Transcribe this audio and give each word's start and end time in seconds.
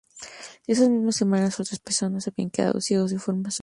En 0.65 0.73
esas 0.73 0.89
mismas 0.89 1.15
semanas, 1.15 1.59
otras 1.59 1.69
dos 1.69 1.79
personas 1.79 2.27
habían 2.27 2.49
quedado 2.49 2.81
ciegas 2.81 3.11
de 3.11 3.19
forma 3.19 3.51
súbita. 3.51 3.59